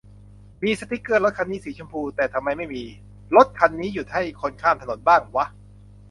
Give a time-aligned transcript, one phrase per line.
[0.63, 2.83] มีสติกเกอร์ "รถคันนี้สีชมพู" แต่ทำไมไม่มี
[3.35, 5.45] "รถคันนี้หยุดให้คนข้ามถนน" บ้างวะ